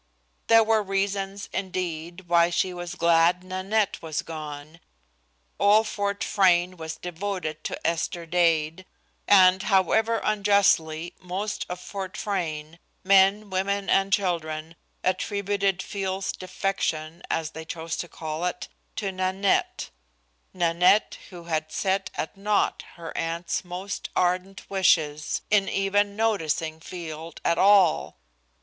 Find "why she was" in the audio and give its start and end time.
2.27-2.95